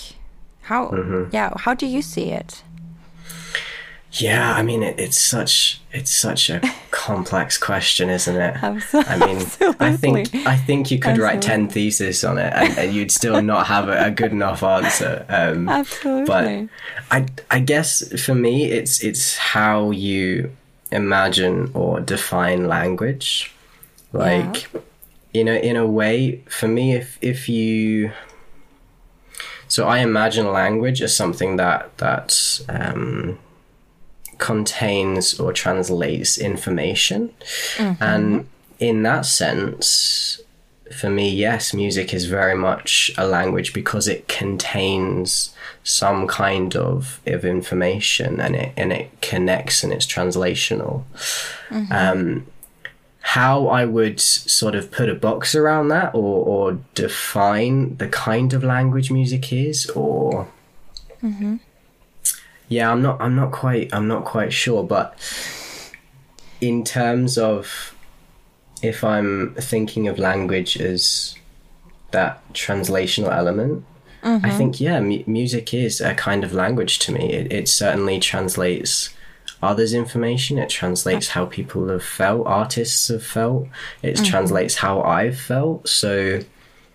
[0.70, 1.24] How mm -hmm.
[1.34, 1.50] yeah?
[1.66, 2.64] How do you see it?
[4.14, 6.60] Yeah, I mean, it, it's such it's such a
[7.08, 8.56] complex question, isn't it?
[8.62, 9.14] Absolutely.
[9.14, 9.38] I mean,
[9.80, 10.18] I think
[10.54, 11.24] I think you could Absolutely.
[11.24, 14.64] write ten theses on it, and, and you'd still not have a, a good enough
[14.64, 15.26] answer.
[15.30, 16.26] Um, Absolutely.
[16.26, 16.44] But
[17.18, 17.26] I
[17.58, 20.52] I guess for me, it's it's how you
[20.92, 23.52] imagine or define language.
[24.14, 24.82] Like, yeah.
[25.34, 28.12] In a in a way, for me, if if you
[29.68, 33.40] so I imagine language as something that that um,
[34.38, 37.34] contains or translates information.
[37.78, 38.04] Mm-hmm.
[38.04, 40.42] And in that sense,
[40.92, 47.22] for me, yes, music is very much a language because it contains some kind of,
[47.26, 51.04] of information and it and it connects and it's translational.
[51.70, 51.94] Mm-hmm.
[51.94, 52.46] Um,
[53.22, 58.52] how I would sort of put a box around that or, or define the kind
[58.54, 60.48] of language music is or
[61.22, 61.58] mm-hmm.
[62.72, 63.20] Yeah, I'm not.
[63.20, 63.94] I'm not quite.
[63.94, 64.82] I'm not quite sure.
[64.82, 65.14] But
[66.62, 67.94] in terms of
[68.82, 71.36] if I'm thinking of language as
[72.12, 73.84] that translational element,
[74.24, 74.46] mm-hmm.
[74.46, 77.34] I think yeah, m- music is a kind of language to me.
[77.34, 79.10] It, it certainly translates
[79.62, 80.58] others' information.
[80.58, 83.68] It translates how people have felt, artists have felt.
[84.02, 84.26] It mm-hmm.
[84.26, 85.88] translates how I've felt.
[85.88, 86.42] So,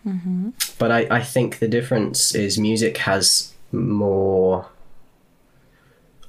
[0.06, 0.50] mm-hmm.
[0.78, 4.66] but I, I think the difference is music has more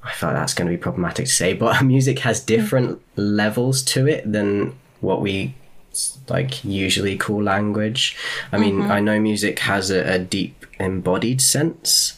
[0.07, 3.83] I feel like that's going to be problematic to say, but music has different levels
[3.83, 5.53] to it than what we
[6.29, 8.15] like usually call language.
[8.51, 8.91] I mean, mm-hmm.
[8.91, 12.15] I know music has a, a deep embodied sense,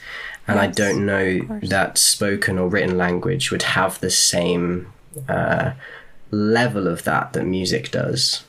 [0.50, 4.92] and yes, I don't know that spoken or written language would have the same
[5.28, 5.74] uh,
[6.32, 8.44] level of that that music does.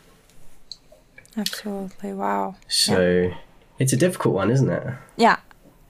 [1.37, 2.15] Absolutely.
[2.15, 2.57] Wow.
[2.69, 3.35] So yeah.
[3.79, 4.95] it's a difficult one, isn't it?
[5.19, 5.37] Yeah,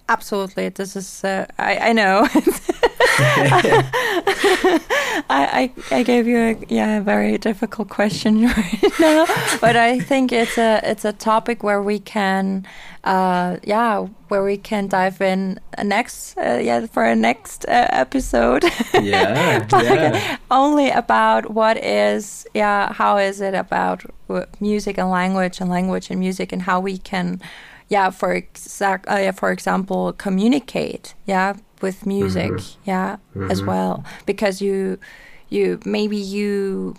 [0.09, 0.69] absolutely.
[0.71, 2.29] This is, uh, I, I know.
[5.29, 9.27] I, I, I gave you a yeah a very difficult question right now,
[9.61, 12.67] but I think it's a it's a topic where we can
[13.05, 18.65] uh, yeah where we can dive in next uh, yeah for a next uh, episode.
[18.95, 20.39] Yeah, yeah.
[20.51, 24.05] Only about what is yeah how is it about
[24.61, 27.41] music and language and language and music and how we can
[27.89, 32.91] yeah for exact uh, yeah, for example communicate yeah with music Mm-hmm.
[32.91, 33.17] yeah
[33.51, 34.99] as well because you
[35.49, 36.95] you maybe you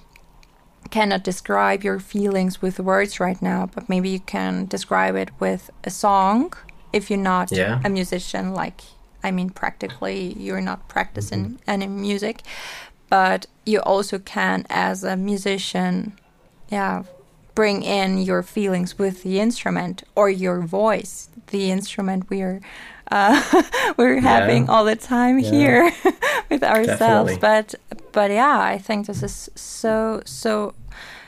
[0.89, 5.69] cannot describe your feelings with words right now but maybe you can describe it with
[5.83, 6.51] a song
[6.91, 7.79] if you're not Yeah.
[7.85, 8.81] a musician like
[9.23, 12.41] i mean practically you're not practicing any music
[13.09, 16.13] but you also can as a musician
[16.69, 17.03] yeah
[17.55, 22.59] bring in your feelings with the instrument or your voice the instrument we're
[23.11, 23.63] uh,
[23.97, 25.49] we're having all the time Yeah.
[25.51, 25.91] here
[26.49, 27.37] with ourselves Definitely.
[27.39, 27.75] but
[28.11, 30.73] but yeah i think this is so so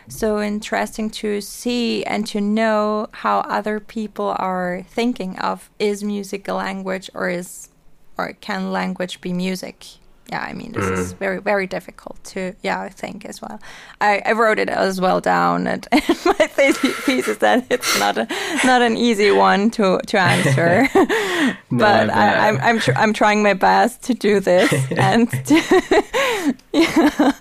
[0.08, 6.48] so interesting to see and to know how other people are thinking of is music
[6.48, 7.70] a language or is
[8.18, 9.86] or can language be music
[10.30, 13.60] yeah i mean this is very very difficult to yeah i think as well
[14.02, 18.28] i, I wrote it as well down and, and my thesis that it's not a
[18.64, 20.88] not an easy one to to answer
[21.72, 22.40] but I bet.
[22.40, 27.32] I'm I'm, tr- I'm trying my best to do this, and to, yeah,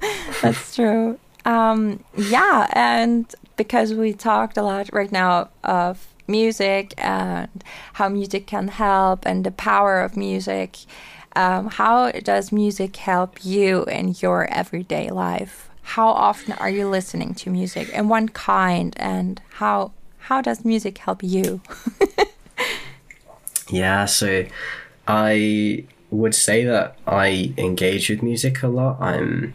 [0.40, 1.18] that's true.
[1.44, 7.64] Um, yeah, and because we talked a lot right now of music and
[7.94, 10.76] how music can help and the power of music,
[11.36, 15.68] um, how does music help you in your everyday life?
[15.82, 20.98] How often are you listening to music, and what kind, and how how does music
[20.98, 21.60] help you?
[23.72, 24.44] Yeah, so
[25.08, 29.00] I would say that I engage with music a lot.
[29.00, 29.54] I'm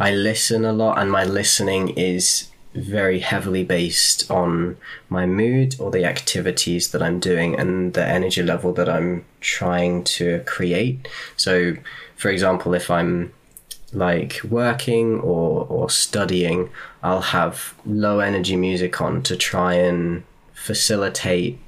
[0.00, 4.76] I listen a lot and my listening is very heavily based on
[5.08, 10.04] my mood or the activities that I'm doing and the energy level that I'm trying
[10.04, 11.06] to create.
[11.36, 11.76] So
[12.16, 13.32] for example, if I'm
[13.92, 16.70] like working or or studying,
[17.02, 21.58] I'll have low energy music on to try and facilitate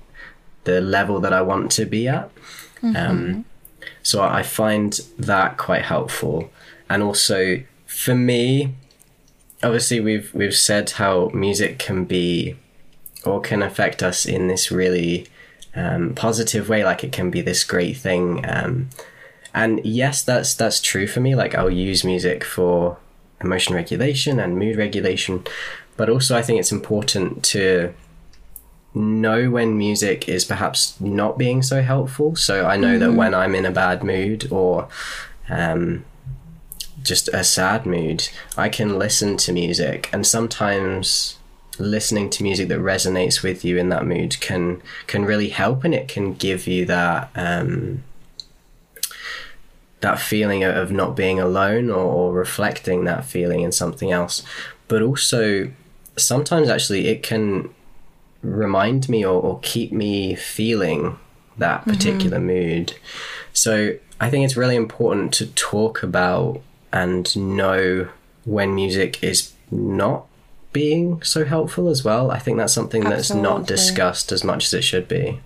[0.65, 2.31] the level that I want to be at.
[2.83, 3.45] Um,
[4.03, 6.51] so I find that quite helpful.
[6.89, 8.75] And also for me,
[9.65, 12.57] obviously we've we've said how music can be
[13.25, 15.27] or can affect us in this really
[15.75, 16.85] um, positive way.
[16.85, 18.45] Like it can be this great thing.
[18.49, 18.91] Um,
[19.53, 21.35] and yes, that's that's true for me.
[21.35, 22.99] Like I'll use music for
[23.41, 25.45] emotion regulation and mood regulation,
[25.97, 27.95] but also I think it's important to
[28.95, 32.37] know when music is perhaps not being so helpful.
[32.37, 34.89] So I know that when I'm in a bad mood or
[35.49, 36.05] um,
[37.05, 41.39] just a sad mood, I can listen to music, and sometimes
[41.79, 45.95] listening to music that resonates with you in that mood can can really help, and
[45.95, 47.31] it can give you that.
[47.37, 48.03] Um,
[50.01, 54.43] that feeling of not being alone or, or reflecting that feeling in something else
[54.87, 55.71] but also
[56.17, 57.73] sometimes actually it can
[58.43, 61.19] remind me or, or keep me feeling
[61.57, 62.95] that particular mood.
[63.53, 66.61] So I think it's really important to talk about
[66.95, 68.09] and know
[68.45, 70.27] when music is not
[70.73, 72.31] being so helpful as well.
[72.31, 75.41] I think that's something that's not discussed as much as it should be.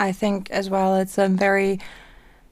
[0.00, 1.78] I think as well it's a very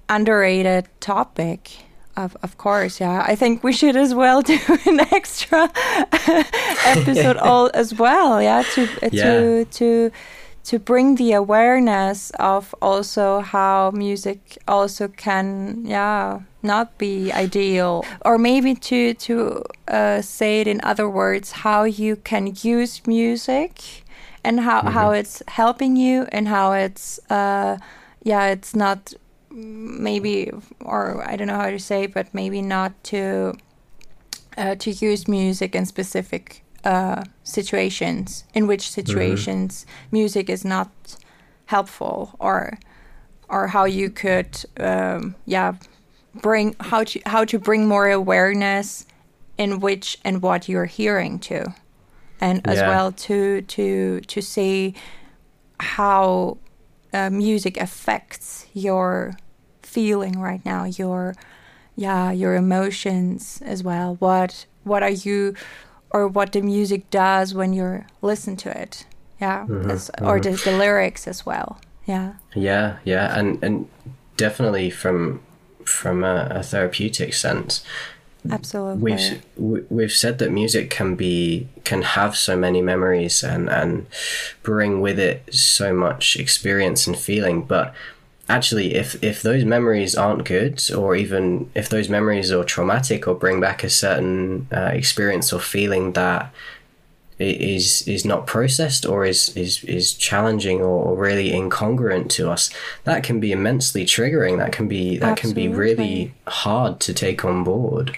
[0.09, 1.71] underrated topic.
[2.17, 3.25] Of, of course, yeah.
[3.27, 5.71] I think we should as well do an extra
[6.85, 9.25] episode all as well, yeah, to Yeah.
[9.25, 10.11] to to
[10.67, 18.37] to bring the awareness of also how music also can, yeah, not be ideal, or
[18.37, 24.03] maybe to to uh, say it in other words, how you can use music
[24.47, 27.77] and how how it's helping you and how it's uh
[28.23, 29.13] yeah it's not
[29.51, 30.51] maybe
[30.81, 33.55] or I don't know how to say but maybe not to
[34.57, 40.89] uh, to use music in specific uh, situations in which situations music is not
[41.67, 42.79] helpful or
[43.49, 45.73] or how you could um, yeah
[46.43, 49.07] bring how to how to bring more awareness
[49.59, 51.59] in which and what you're hearing to.
[52.41, 52.89] And as Yeah.
[52.89, 54.95] well to to to see
[55.81, 56.59] how
[57.13, 59.37] uh, music affects your
[59.83, 61.35] feeling right now your
[61.97, 64.17] yeah your emotions as well.
[64.21, 65.55] What what are you
[66.11, 69.07] or what the music does when you listen to it.
[69.41, 70.51] Yeah mm-hmm, as, or mm-hmm.
[70.51, 71.79] the, the lyrics as well.
[72.07, 72.35] Yeah.
[72.55, 73.89] Yeah, yeah, and and
[74.37, 75.41] definitely from
[75.85, 77.85] from a, a therapeutic sense,
[78.51, 79.41] absolutely.
[79.57, 84.07] we've we've said that music can be can have so many memories and and
[84.63, 87.95] bring with it so much experience and feeling but
[88.49, 93.35] actually if if those memories aren't good or even if those memories are traumatic or
[93.35, 96.53] bring back a certain uh, experience or feeling that
[97.39, 102.71] is is not processed or is is is challenging or really incongruent to us
[103.05, 105.63] that can be immensely triggering that can be that Absolutely.
[105.63, 108.17] can be really hard to take on board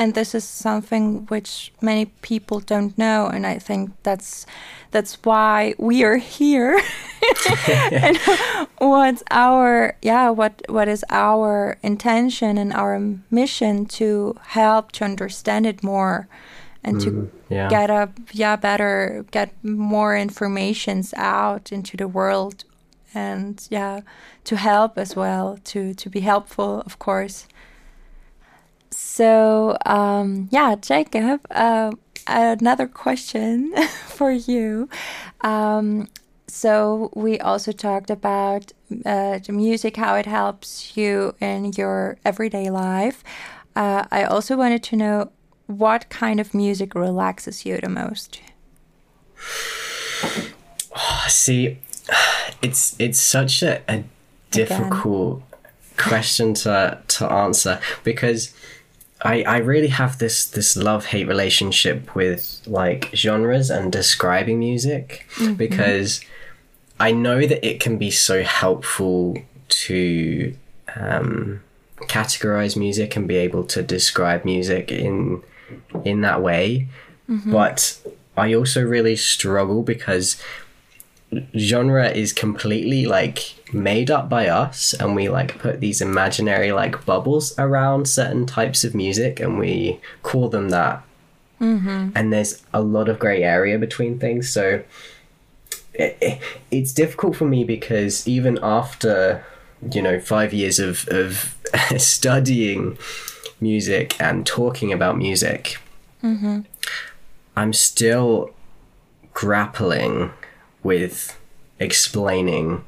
[0.00, 4.46] and this is something which many people don't know and i think that's
[4.90, 6.80] that's why we are here.
[7.92, 8.16] And
[8.78, 12.98] what's our yeah what what is our intention and our
[13.30, 16.28] mission to help to understand it more
[16.82, 17.68] and to mm, yeah.
[17.68, 22.64] get a yeah better get more informations out into the world
[23.14, 24.00] and yeah
[24.44, 27.46] to help as well to to be helpful of course
[28.90, 31.90] so um yeah jacob uh,
[32.26, 33.72] another question
[34.08, 34.88] for you
[35.42, 36.08] um
[36.46, 38.72] so we also talked about
[39.06, 43.22] uh, the music how it helps you in your everyday life
[43.76, 45.30] uh, i also wanted to know
[45.78, 48.40] what kind of music relaxes you the most?
[50.96, 51.78] Oh, see,
[52.62, 54.04] it's it's such a, a
[54.50, 55.46] difficult Again.
[55.96, 58.52] question to to answer because
[59.22, 65.26] I I really have this this love hate relationship with like genres and describing music
[65.36, 65.54] mm-hmm.
[65.54, 66.20] because
[66.98, 69.36] I know that it can be so helpful
[69.68, 70.54] to
[70.96, 71.62] um,
[72.02, 75.42] categorize music and be able to describe music in
[76.04, 76.88] in that way.
[77.28, 77.52] Mm-hmm.
[77.52, 78.00] But
[78.36, 80.40] I also really struggle because
[81.56, 87.04] genre is completely like made up by us and we like put these imaginary like
[87.06, 91.02] bubbles around certain types of music and we call them that
[91.60, 92.10] mm-hmm.
[92.16, 94.82] and there's a lot of gray area between things so
[95.94, 99.44] it, it, it's difficult for me because even after
[99.92, 101.56] you know five years of, of
[101.96, 102.98] studying
[103.60, 105.78] music and talking about music,
[106.22, 106.60] mm-hmm.
[107.56, 108.50] I'm still
[109.32, 110.32] grappling
[110.82, 111.38] with
[111.78, 112.84] explaining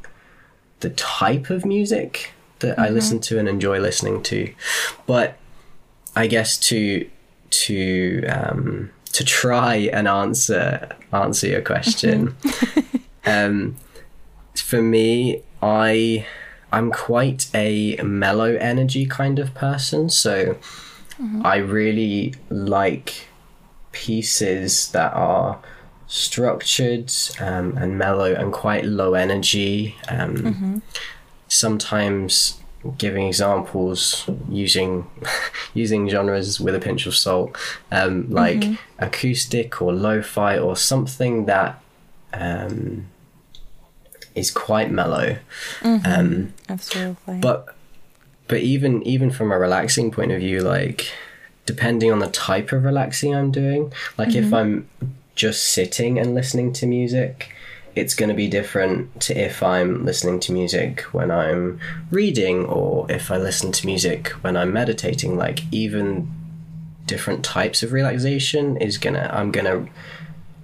[0.81, 2.83] the type of music that mm-hmm.
[2.83, 4.53] I listen to and enjoy listening to.
[5.07, 5.37] But
[6.15, 7.09] I guess to
[7.51, 12.97] to um, to try and answer answer your question, mm-hmm.
[13.27, 13.77] um,
[14.55, 16.27] for me, I
[16.73, 21.43] I'm quite a mellow energy kind of person, so mm-hmm.
[21.45, 23.29] I really like
[23.93, 25.61] pieces that are
[26.13, 27.11] structured
[27.41, 29.97] um, and mellow and quite low energy.
[30.09, 30.79] Um, mm-hmm.
[31.49, 32.61] Sometimes
[32.99, 35.07] giving examples using
[35.75, 37.57] using genres with a pinch of salt,
[37.91, 38.75] um, like mm-hmm.
[38.99, 41.83] acoustic or lo-fi or something that
[42.35, 43.07] um,
[44.35, 45.39] is quite mellow.
[45.81, 46.07] Mm-hmm.
[46.07, 47.39] Um, Absolutely.
[47.39, 47.75] But
[48.49, 51.11] but even even from a relaxing point of view, like
[51.65, 54.47] depending on the type of relaxing I'm doing, like mm-hmm.
[54.47, 54.89] if I'm
[55.35, 57.55] just sitting and listening to music,
[57.95, 61.81] it's going to be different to if I'm listening to music when I'm
[62.11, 65.37] reading or if I listen to music when I'm meditating.
[65.37, 66.31] Like even
[67.07, 69.87] different types of relaxation is gonna I'm gonna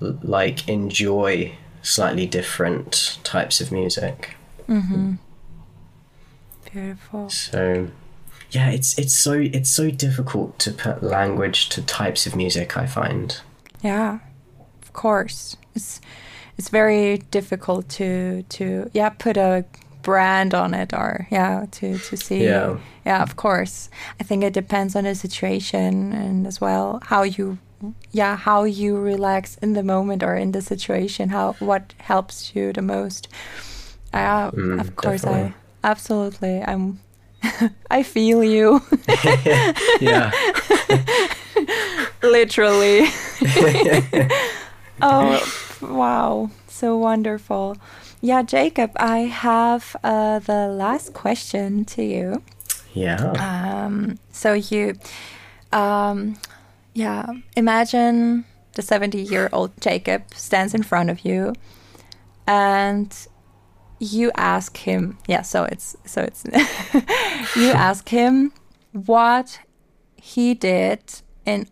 [0.01, 1.53] like enjoy
[1.83, 4.37] slightly different types of music.
[4.69, 5.14] Mm-hmm.
[6.73, 7.31] Beautiful.
[7.31, 7.89] So,
[8.51, 12.77] yeah, it's it's so it's so difficult to put language to types of music.
[12.77, 13.41] I find.
[13.83, 14.19] Yeah,
[14.99, 15.57] course.
[15.74, 16.01] It's
[16.59, 19.64] it's very difficult to to yeah put a
[20.03, 22.44] brand on it or yeah to to see.
[22.44, 22.78] Yeah.
[23.07, 23.88] Yeah of course.
[24.20, 27.59] I think it depends on the situation and as well how you
[28.12, 32.72] yeah how you relax in the moment or in the situation how what helps you
[32.72, 33.28] the most.
[34.12, 35.53] Uh, mm, of course definitely.
[35.84, 36.99] i absolutely i'm
[37.99, 38.80] i feel you.
[40.01, 40.30] Yeah.
[42.22, 43.07] Literally
[45.03, 46.51] oh wow.
[46.66, 47.76] so wonderful.
[48.20, 52.42] Yeah jacob i have uh, the last question to you.
[52.94, 53.32] Yeah.
[53.38, 54.94] Um so you
[55.72, 56.36] um
[56.94, 57.26] yeah,
[57.57, 58.44] imagine
[58.74, 61.53] the 70 year old Jacob stands in front of you
[62.46, 63.28] and
[64.01, 66.44] you ask him yeah so it's so it's
[67.57, 68.53] you ask him
[68.92, 69.59] what
[70.14, 71.01] he did
[71.44, 71.66] in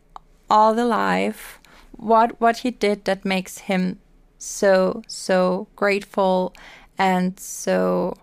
[0.50, 1.60] all the life
[1.96, 3.98] what what he did that makes him
[4.38, 6.54] so so grateful
[6.98, 8.14] and so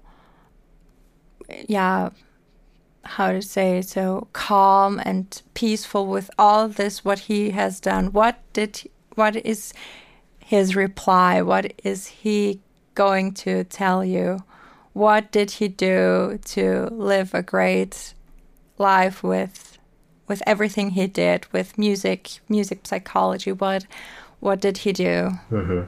[1.68, 2.10] yeah
[3.06, 8.12] how to say so calm and peaceful with all this what he has done.
[8.12, 9.74] What did what is
[10.40, 11.42] his reply?
[11.42, 12.62] What is he
[12.96, 14.44] going to tell you?
[14.94, 18.14] What did he do to live a great
[18.78, 19.73] life with
[20.28, 23.86] with everything he did with music music psychology what
[24.40, 25.82] what did he do mm-hmm.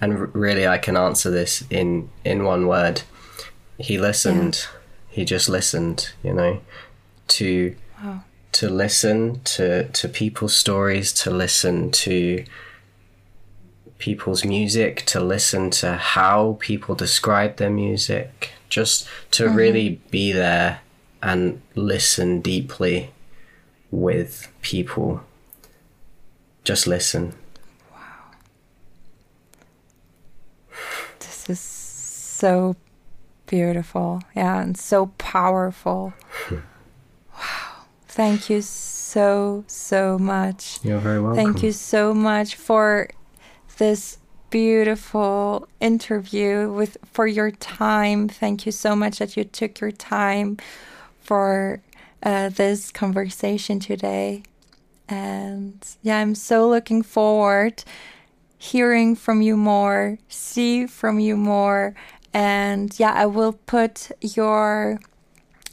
[0.00, 3.02] and really i can answer this in in one word
[3.78, 4.80] he listened yeah
[5.10, 6.60] he just listened, you know,
[7.28, 8.22] to wow.
[8.52, 12.44] to listen to to people's stories, to listen to
[13.98, 19.56] people's music, to listen to how people describe their music, just to mm-hmm.
[19.56, 20.80] really be there
[21.22, 23.10] and listen deeply
[23.90, 25.22] with people.
[26.64, 27.34] Just listen.
[27.92, 27.98] Wow.
[31.18, 32.76] This is so
[33.46, 34.22] beautiful.
[34.36, 36.12] Yeah, and so powerful.
[36.50, 37.84] wow.
[38.08, 40.78] Thank you so, so much.
[40.84, 41.36] You're very welcome.
[41.36, 43.08] Thank you so much for
[43.78, 44.18] this
[44.50, 48.28] beautiful interview with for your time.
[48.28, 50.58] Thank you so much that you took your time
[51.20, 51.80] for
[52.22, 54.42] uh, this conversation today.
[55.08, 57.84] And yeah, I'm so looking forward
[58.58, 61.94] hearing from you more, see from you more,
[62.34, 65.00] and yeah, I will put your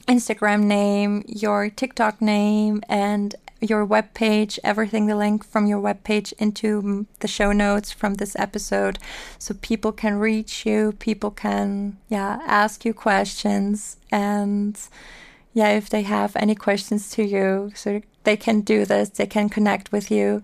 [0.08, 7.06] Instagram name, your TikTok name, and your webpage, everything, the link from your webpage into
[7.20, 9.00] the show notes from this episode
[9.38, 13.98] so people can reach you, people can, yeah, ask you questions.
[14.12, 14.80] And
[15.58, 19.50] yeah, if they have any questions to you, so they can do this, they can
[19.50, 20.42] connect with you.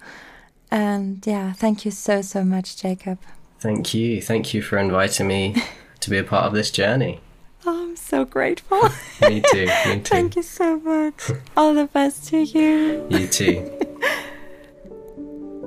[0.72, 3.20] And yeah, thank you so, so much, Jacob.
[3.60, 4.22] Thank you.
[4.22, 5.56] Thank you for inviting me.
[6.04, 7.20] to be a part of this journey.
[7.66, 8.82] Oh, I'm so grateful.
[9.22, 9.68] me too.
[9.86, 10.02] Me too.
[10.04, 11.32] Thank you so much.
[11.56, 13.08] All the best to you.
[13.10, 13.72] You too.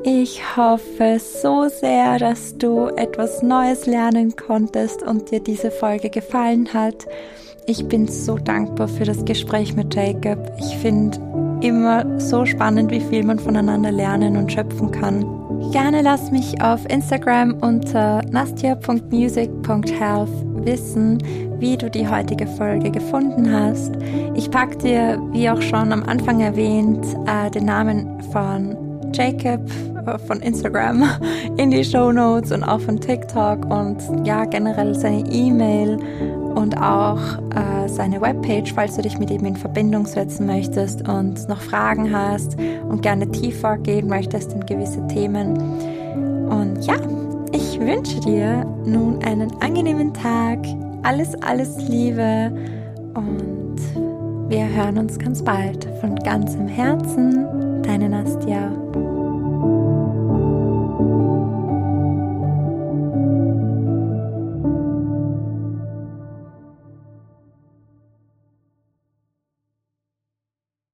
[0.04, 6.72] Ich hoffe so sehr, dass du etwas Neues lernen konntest und dir diese Folge gefallen
[6.74, 7.06] hat.
[7.68, 10.38] Ich bin so dankbar für das Gespräch mit Jacob.
[10.58, 11.18] Ich finde
[11.62, 15.26] immer so spannend, wie viel man voneinander lernen und schöpfen kann.
[15.72, 20.30] Gerne lass mich auf Instagram unter nastia.music.health
[20.64, 21.18] wissen,
[21.58, 23.96] wie du die heutige Folge gefunden hast.
[24.34, 28.85] Ich packe dir, wie auch schon am Anfang erwähnt, äh, den Namen von
[29.16, 29.60] Jacob
[30.06, 31.04] äh, von Instagram
[31.56, 35.98] in die Show Notes und auch von TikTok und ja, generell seine E-Mail
[36.54, 37.20] und auch
[37.54, 42.14] äh, seine Webpage, falls du dich mit ihm in Verbindung setzen möchtest und noch Fragen
[42.14, 42.56] hast
[42.88, 45.56] und gerne tiefer gehen möchtest in gewisse Themen.
[46.48, 46.96] Und ja,
[47.52, 50.58] ich wünsche dir nun einen angenehmen Tag,
[51.02, 52.52] alles, alles Liebe
[53.14, 53.76] und
[54.48, 58.85] wir hören uns ganz bald von ganzem Herzen, deine Nastia.